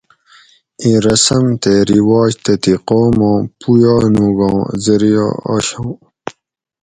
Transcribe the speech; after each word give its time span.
ایں 0.81 0.97
رسم 1.05 1.43
تے 1.61 1.73
رواج 1.89 2.31
تتھیں 2.43 2.79
قوماں 2.87 3.37
پویانوگاں 3.59 4.57
زریعہ 4.83 5.27
آشاۤں 5.53 5.93